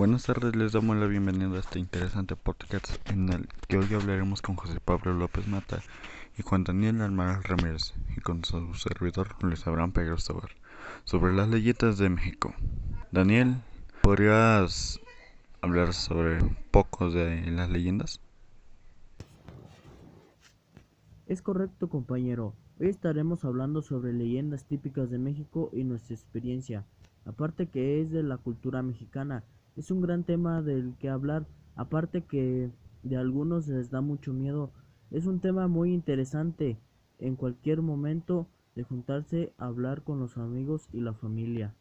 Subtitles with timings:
[0.00, 4.40] Buenas tardes, les damos la bienvenida a este interesante podcast en el que hoy hablaremos
[4.40, 5.82] con José Pablo López Mata
[6.38, 10.52] y Juan Daniel Almaraz Ramírez y con su servidor Luis Abraham Pérez Tobar
[11.04, 12.54] sobre las leyendas de México.
[13.12, 13.56] Daniel,
[14.00, 14.98] ¿podrías
[15.60, 18.22] hablar sobre un poco de las leyendas?
[21.26, 22.54] Es correcto, compañero.
[22.80, 26.86] Hoy estaremos hablando sobre leyendas típicas de México y nuestra experiencia.
[27.26, 29.44] Aparte que es de la cultura mexicana,
[29.80, 31.46] es un gran tema del que hablar.
[31.74, 32.70] Aparte que
[33.02, 34.72] de algunos les da mucho miedo,
[35.10, 36.78] es un tema muy interesante
[37.18, 41.74] en cualquier momento de juntarse hablar con los amigos y la familia.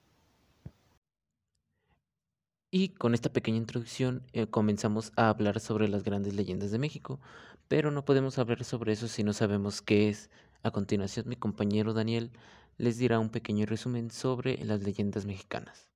[2.72, 7.20] Y con esta pequeña introducción eh, comenzamos a hablar sobre las grandes leyendas de México,
[7.68, 10.30] pero no podemos hablar sobre eso si no sabemos qué es.
[10.64, 12.32] A continuación mi compañero Daniel
[12.78, 15.90] les dirá un pequeño resumen sobre las leyendas mexicanas.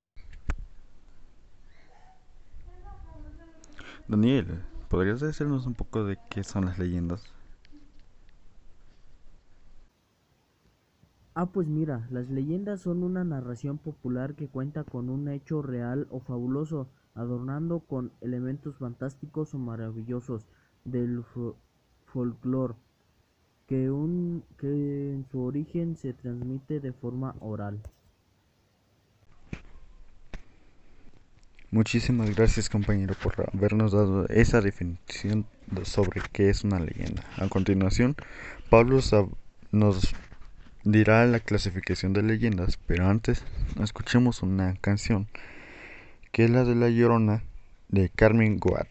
[4.06, 7.32] Daniel, ¿podrías decirnos un poco de qué son las leyendas?
[11.34, 16.06] Ah, pues mira, las leyendas son una narración popular que cuenta con un hecho real
[16.10, 20.46] o fabuloso, adornando con elementos fantásticos o maravillosos
[20.84, 21.24] del
[22.04, 22.74] folclore,
[23.66, 23.90] que,
[24.58, 27.80] que en su origen se transmite de forma oral.
[31.74, 35.44] Muchísimas gracias compañero por habernos dado esa definición
[35.82, 37.24] sobre qué es una leyenda.
[37.36, 38.14] A continuación,
[38.70, 39.00] Pablo
[39.72, 40.14] nos
[40.84, 43.42] dirá la clasificación de leyendas, pero antes
[43.82, 45.26] escuchemos una canción
[46.30, 47.42] que es la de La Llorona
[47.88, 48.86] de Carmen Guat.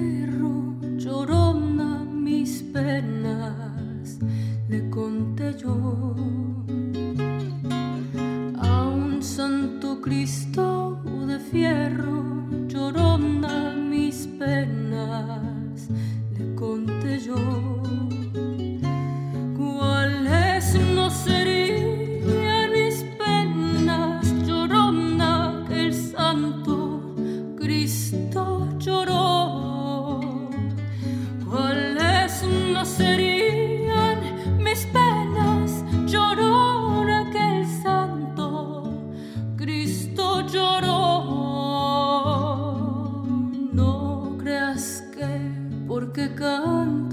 [0.00, 3.19] Fierro, llorona mis penas,
[44.80, 45.28] casque
[45.86, 47.09] porque canta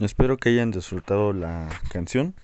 [0.00, 2.34] Espero que hayan disfrutado la canción.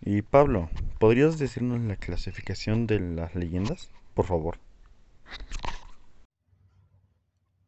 [0.00, 0.70] Y Pablo,
[1.00, 3.90] ¿podrías decirnos la clasificación de las leyendas?
[4.14, 4.58] Por favor.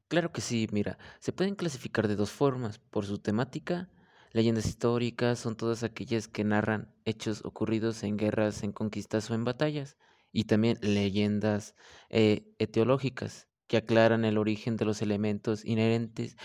[0.07, 3.89] Claro que sí, mira, se pueden clasificar de dos formas, por su temática.
[4.33, 9.45] Leyendas históricas son todas aquellas que narran hechos ocurridos en guerras, en conquistas o en
[9.45, 9.97] batallas.
[10.31, 11.75] Y también leyendas
[12.11, 16.37] eh, etiológicas, que aclaran el origen de los elementos inherentes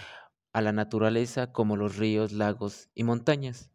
[0.54, 3.72] a la naturaleza como los ríos, lagos y montañas.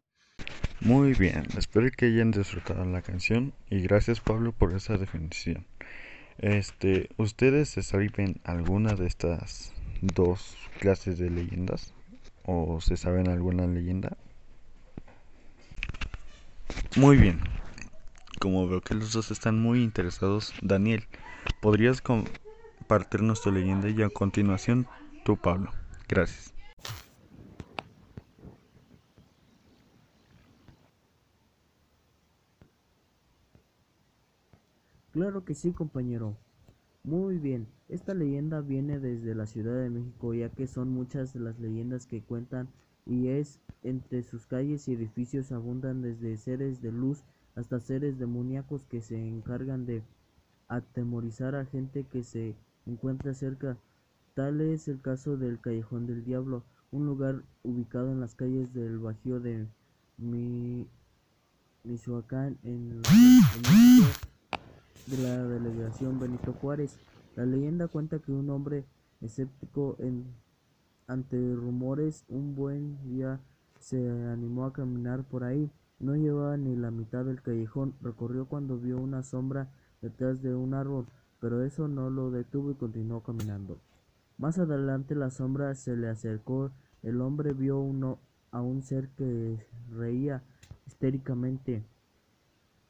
[0.81, 5.65] Muy bien, espero que hayan disfrutado la canción y gracias Pablo por esa definición.
[6.39, 11.93] Este, ¿ustedes se saben alguna de estas dos clases de leyendas?
[12.45, 14.17] ¿O se saben alguna leyenda?
[16.97, 17.39] Muy bien.
[18.39, 21.05] Como veo que los dos están muy interesados, Daniel,
[21.61, 24.85] ¿podrías compartirnos tu leyenda y a continuación
[25.23, 25.71] tú, Pablo?
[26.09, 26.52] Gracias.
[35.13, 36.35] Claro que sí, compañero.
[37.03, 41.59] Muy bien, esta leyenda viene desde la Ciudad de México, ya que son muchas las
[41.59, 42.67] leyendas que cuentan
[43.05, 47.23] y es entre sus calles y edificios abundan desde seres de luz
[47.55, 50.01] hasta seres demoníacos que se encargan de
[50.67, 52.55] atemorizar a gente que se
[52.87, 53.77] encuentra cerca.
[54.33, 58.97] Tal es el caso del Callejón del Diablo, un lugar ubicado en las calles del
[58.97, 59.67] Bajío de
[61.83, 64.32] Michoacán en, México
[65.07, 66.97] de la delegación Benito Juárez.
[67.35, 68.85] La leyenda cuenta que un hombre
[69.21, 70.25] escéptico en,
[71.07, 73.39] ante rumores un buen día
[73.79, 75.71] se animó a caminar por ahí.
[75.99, 80.73] No llevaba ni la mitad del callejón, recorrió cuando vio una sombra detrás de un
[80.73, 81.05] árbol,
[81.39, 83.79] pero eso no lo detuvo y continuó caminando.
[84.37, 88.19] Más adelante la sombra se le acercó, el hombre vio uno,
[88.51, 90.43] a un ser que reía
[90.85, 91.83] histéricamente.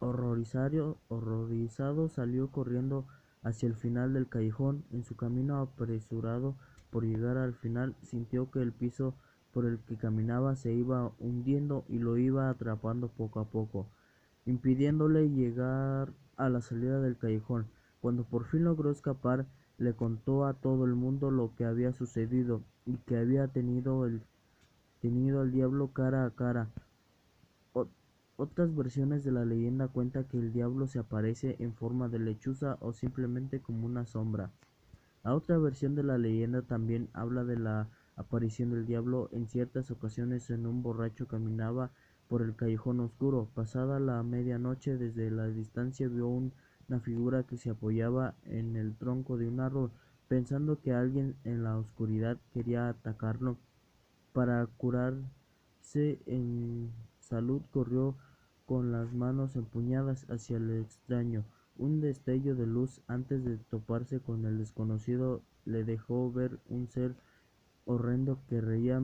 [0.03, 3.05] Horrorizado, salió corriendo
[3.41, 4.83] hacia el final del callejón.
[4.91, 6.55] En su camino apresurado
[6.89, 9.15] por llegar al final, sintió que el piso
[9.53, 13.87] por el que caminaba se iba hundiendo y lo iba atrapando poco a poco,
[14.45, 17.67] impidiéndole llegar a la salida del callejón.
[18.01, 19.45] Cuando por fin logró escapar,
[19.77, 24.21] le contó a todo el mundo lo que había sucedido y que había tenido el
[25.01, 26.69] tenido al diablo cara a cara.
[28.35, 32.77] Otras versiones de la leyenda cuentan que el diablo se aparece en forma de lechuza
[32.79, 34.51] o simplemente como una sombra.
[35.23, 39.91] La otra versión de la leyenda también habla de la aparición del diablo en ciertas
[39.91, 41.91] ocasiones en un borracho caminaba
[42.27, 43.49] por el callejón oscuro.
[43.53, 49.37] Pasada la medianoche desde la distancia vio una figura que se apoyaba en el tronco
[49.37, 49.91] de un árbol,
[50.27, 53.57] pensando que alguien en la oscuridad quería atacarlo.
[54.33, 56.91] Para curarse en
[57.33, 58.15] salud corrió
[58.67, 61.45] con las manos empuñadas hacia el extraño.
[61.75, 67.15] Un destello de luz antes de toparse con el desconocido le dejó ver un ser
[67.85, 69.01] horrendo que reía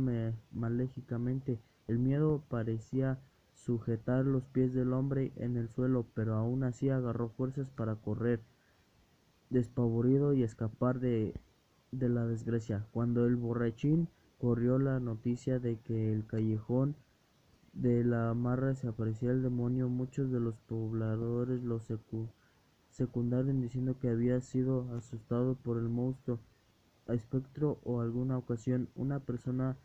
[0.52, 1.60] maléficamente.
[1.88, 3.20] El miedo parecía
[3.56, 8.42] sujetar los pies del hombre en el suelo, pero aún así agarró fuerzas para correr
[9.50, 11.34] despavorido y escapar de,
[11.92, 12.86] de la desgracia.
[12.92, 14.08] Cuando el borrachín
[14.38, 16.96] corrió la noticia de que el callejón
[17.82, 21.82] de la amarra se aparecía el demonio, muchos de los pobladores lo
[22.90, 26.40] secundaron diciendo que había sido asustado por el monstruo.
[27.08, 29.78] Espectro o alguna ocasión una persona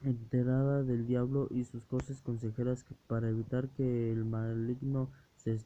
[0.00, 5.60] enterada del diablo y sus cosas consejeras para evitar que el maligno se,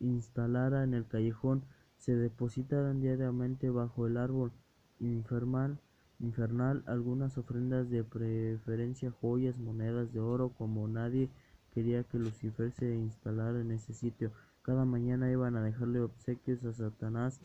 [0.00, 1.62] instalara en el callejón
[1.96, 4.50] se depositaran diariamente bajo el árbol
[4.98, 5.78] infernal,
[6.24, 11.30] infernal algunas ofrendas de preferencia joyas, monedas de oro, como nadie
[11.72, 14.32] quería que Lucifer se instalara en ese sitio.
[14.62, 17.40] Cada mañana iban a dejarle obsequios a Satanás.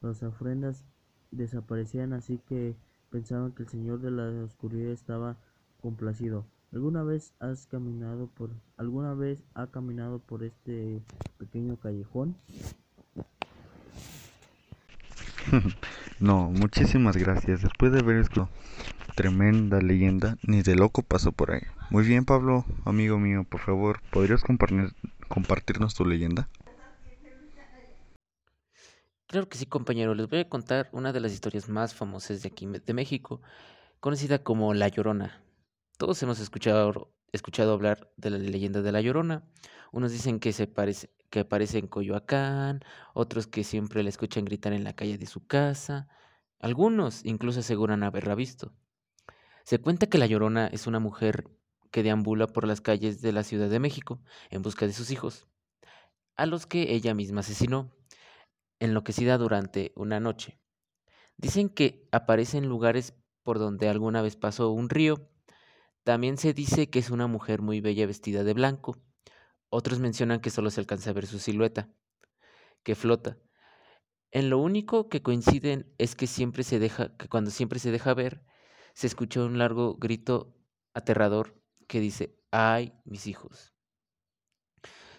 [0.00, 0.84] Las ofrendas
[1.30, 2.76] desaparecían así que
[3.10, 5.36] pensaban que el señor de la oscuridad estaba
[5.80, 6.46] complacido.
[6.72, 11.02] ¿Alguna vez has caminado por alguna vez ha caminado por este
[11.38, 12.36] pequeño callejón?
[16.20, 17.62] no, muchísimas gracias.
[17.62, 18.48] Después de ver esto,
[19.16, 21.62] tremenda leyenda, ni de loco pasó por ahí.
[21.90, 24.92] Muy bien, Pablo, amigo mío, por favor, ¿podrías compartir,
[25.28, 26.48] compartirnos tu leyenda?
[29.26, 30.14] Claro que sí, compañero.
[30.14, 33.40] Les voy a contar una de las historias más famosas de aquí de México,
[34.00, 35.42] conocida como La Llorona.
[35.98, 39.44] Todos hemos escuchado, escuchado hablar de la leyenda de La Llorona.
[39.92, 42.80] Unos dicen que se parece, que aparece en Coyoacán,
[43.14, 46.08] otros que siempre la escuchan gritar en la calle de su casa.
[46.58, 48.74] Algunos incluso aseguran haberla visto.
[49.64, 51.48] Se cuenta que La Llorona es una mujer
[51.90, 54.20] que deambula por las calles de la Ciudad de México
[54.50, 55.46] en busca de sus hijos,
[56.36, 57.92] a los que ella misma asesinó
[58.80, 60.58] enloquecida durante una noche.
[61.36, 65.30] Dicen que aparece en lugares por donde alguna vez pasó un río.
[66.02, 68.98] También se dice que es una mujer muy bella vestida de blanco.
[69.70, 71.88] Otros mencionan que solo se alcanza a ver su silueta,
[72.82, 73.38] que flota.
[74.32, 78.12] En lo único que coinciden es que siempre se deja, que cuando siempre se deja
[78.14, 78.44] ver,
[78.94, 80.54] se escucha un largo grito
[80.92, 83.72] aterrador que dice, ¡ay, mis hijos!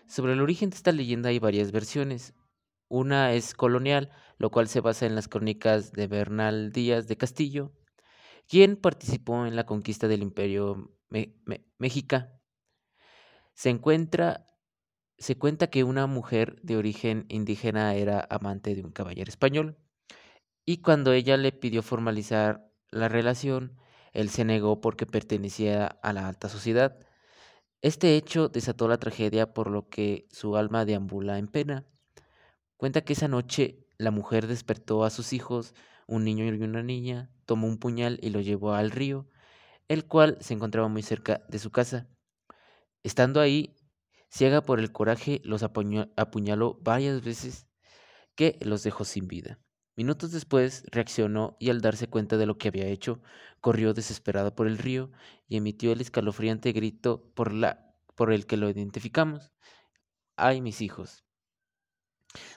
[0.08, 2.34] Sobre el origen de esta leyenda hay varias versiones.
[2.90, 7.72] Una es colonial, lo cual se basa en las crónicas de Bernal Díaz de Castillo,
[8.50, 10.92] quien participó en la conquista del Imperio
[11.78, 12.41] Mexica.
[13.62, 14.48] Se encuentra
[15.20, 19.78] se cuenta que una mujer de origen indígena era amante de un caballero español
[20.66, 23.78] y cuando ella le pidió formalizar la relación,
[24.14, 26.98] él se negó porque pertenecía a la alta sociedad.
[27.84, 31.86] Este hecho desató la tragedia por lo que su alma deambula en pena.
[32.78, 35.76] Cuenta que esa noche la mujer despertó a sus hijos,
[36.08, 39.30] un niño y una niña, tomó un puñal y lo llevó al río,
[39.88, 42.08] el cual se encontraba muy cerca de su casa.
[43.04, 43.76] Estando ahí,
[44.30, 47.68] ciega por el coraje, los apuñaló varias veces
[48.36, 49.60] que los dejó sin vida.
[49.96, 53.22] Minutos después reaccionó y al darse cuenta de lo que había hecho,
[53.60, 55.12] corrió desesperada por el río
[55.48, 59.52] y emitió el escalofriante grito por, la, por el que lo identificamos.
[60.38, 61.26] ¡Ay, mis hijos!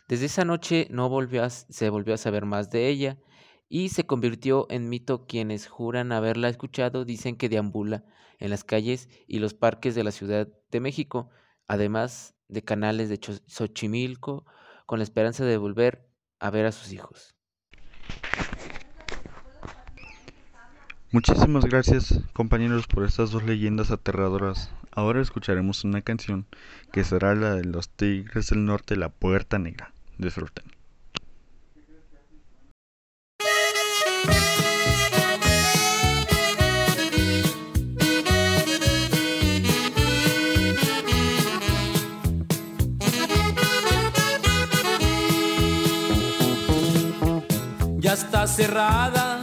[0.06, 3.18] Desde esa noche no volvió se volvió a saber más de ella
[3.74, 5.26] y se convirtió en mito.
[5.26, 8.04] Quienes juran haberla escuchado dicen que deambula
[8.38, 11.30] en las calles y los parques de la Ciudad de México,
[11.66, 14.46] además de canales de Xochimilco,
[14.86, 17.34] con la esperanza de volver a ver a sus hijos.
[21.10, 24.70] Muchísimas gracias compañeros por estas dos leyendas aterradoras.
[24.92, 26.46] Ahora escucharemos una canción
[26.92, 29.92] que será la de los Tigres del Norte, La Puerta Negra.
[30.16, 30.83] Disfruten.
[48.14, 49.33] Está cerrada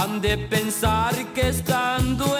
[0.00, 2.39] Han de pensar que estando encerrada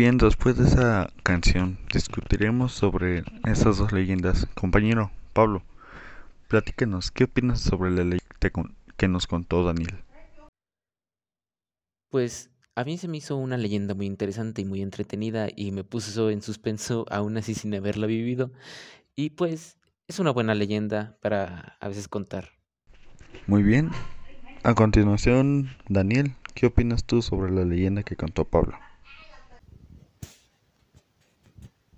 [0.00, 4.46] bien, después de esa canción discutiremos sobre esas dos leyendas.
[4.54, 5.62] Compañero Pablo,
[6.48, 9.98] platícanos, ¿qué opinas sobre la ley que con- que nos contó Daniel?
[12.08, 15.84] Pues a mí se me hizo una leyenda muy interesante y muy entretenida y me
[15.84, 18.52] puso en suspenso aún así sin haberla vivido.
[19.14, 19.76] Y pues
[20.08, 22.52] es una buena leyenda para a veces contar.
[23.46, 23.90] Muy bien.
[24.62, 28.78] A continuación, Daniel, ¿qué opinas tú sobre la leyenda que contó Pablo?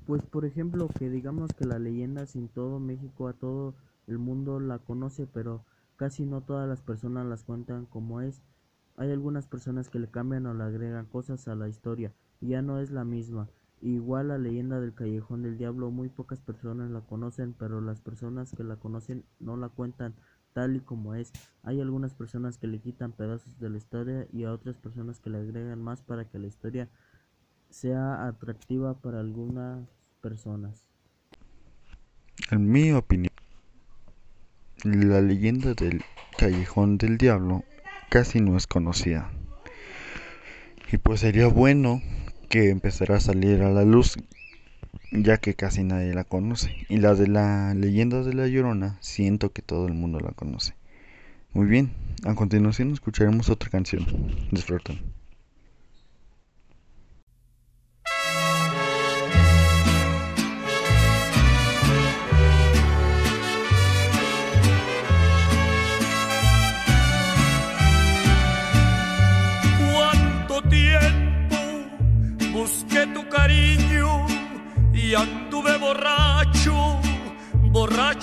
[0.06, 3.74] Pues por ejemplo que digamos que la leyenda sin todo México a todo
[4.08, 5.64] el mundo la conoce, pero
[5.96, 8.42] casi no todas las personas las cuentan como es.
[8.96, 12.62] Hay algunas personas que le cambian o le agregan cosas a la historia y ya
[12.62, 13.48] no es la misma.
[13.80, 18.52] Igual la leyenda del Callejón del Diablo, muy pocas personas la conocen, pero las personas
[18.52, 20.14] que la conocen no la cuentan
[20.52, 21.32] tal y como es.
[21.62, 25.30] Hay algunas personas que le quitan pedazos de la historia y a otras personas que
[25.30, 26.88] le agregan más para que la historia
[27.72, 29.88] sea atractiva para algunas
[30.20, 30.84] personas.
[32.50, 33.32] En mi opinión,
[34.84, 36.02] la leyenda del
[36.38, 37.64] Callejón del Diablo
[38.10, 39.30] casi no es conocida.
[40.92, 42.02] Y pues sería bueno
[42.48, 44.16] que empezara a salir a la luz
[45.12, 46.74] ya que casi nadie la conoce.
[46.88, 50.74] Y la de la leyenda de la Llorona siento que todo el mundo la conoce.
[51.52, 51.92] Muy bien,
[52.24, 54.06] a continuación escucharemos otra canción.
[54.50, 55.21] Disfruten.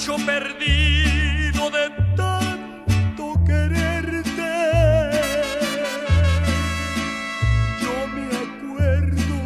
[0.08, 4.32] Perdido de tanto quererte.
[7.82, 9.38] Yo me acuerdo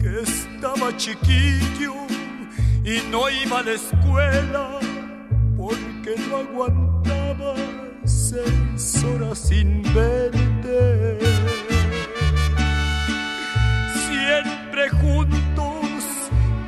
[0.00, 1.94] que estaba chiquillo
[2.82, 4.80] y no iba a la escuela
[5.56, 7.54] porque no aguantaba
[8.04, 11.18] seis horas sin verte.
[14.08, 15.84] Siempre juntos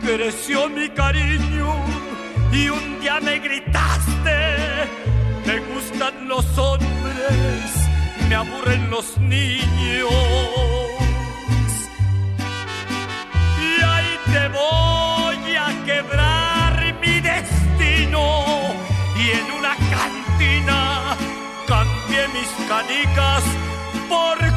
[0.02, 1.99] creció mi cariño
[2.52, 4.88] y un día me gritaste,
[5.46, 7.88] me gustan los hombres,
[8.28, 10.10] me aburren los niños.
[13.60, 18.74] Y ahí te voy a quebrar mi destino
[19.16, 21.16] y en una cantina
[21.66, 23.44] cambié mis canicas
[24.08, 24.49] por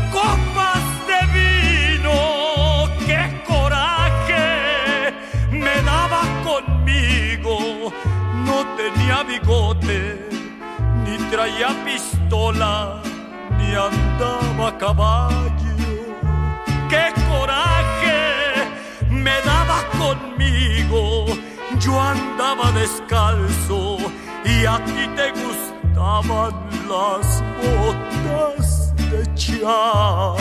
[9.24, 10.30] bigote,
[11.04, 13.02] ni traía pistola,
[13.58, 15.74] ni andaba a caballo.
[16.90, 18.20] ¡Qué coraje
[19.10, 21.26] me daba conmigo!
[21.80, 23.98] Yo andaba descalzo
[24.46, 26.54] y a ti te gustaban
[26.88, 30.38] las botas de charro.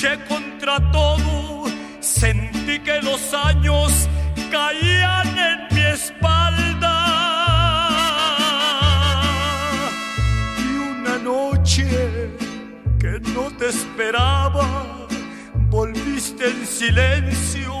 [0.00, 1.64] Luché contra todo,
[2.00, 4.08] sentí que los años
[4.50, 6.96] caían en mi espalda.
[10.58, 12.30] Y una noche
[12.98, 15.06] que no te esperaba,
[15.68, 17.78] volviste en silencio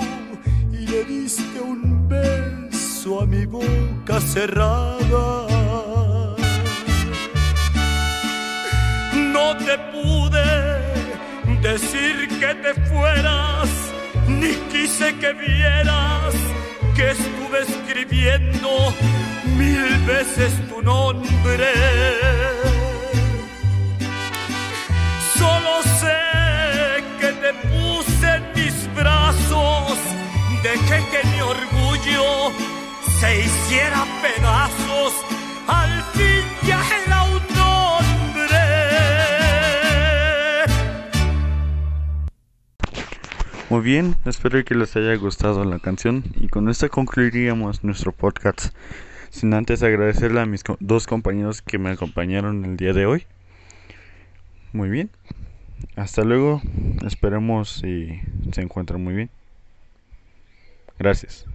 [0.72, 5.39] y le diste un beso a mi boca cerrada.
[11.72, 13.68] Decir que te fueras,
[14.26, 16.34] ni quise que vieras
[16.96, 18.70] que estuve escribiendo
[19.56, 21.72] mil veces tu nombre.
[25.38, 26.20] Solo sé
[27.20, 29.96] que te puse en mis brazos,
[30.64, 32.52] dejé que mi orgullo
[33.20, 35.12] se hiciera pedazos,
[43.70, 48.74] Muy bien, espero que les haya gustado la canción y con esta concluiríamos nuestro podcast.
[49.28, 53.26] Sin antes agradecerle a mis dos compañeros que me acompañaron el día de hoy.
[54.72, 55.08] Muy bien,
[55.94, 56.60] hasta luego,
[57.06, 59.30] esperemos y se encuentren muy bien.
[60.98, 61.46] Gracias.